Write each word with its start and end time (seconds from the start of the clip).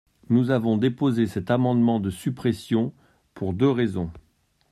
Nous 0.31 0.49
avons 0.49 0.77
déposé 0.79 1.27
cet 1.27 1.51
amendement 1.51 1.99
de 1.99 2.09
suppression 2.09 2.91
pour 3.35 3.53
deux 3.53 3.69
raisons. 3.69 4.09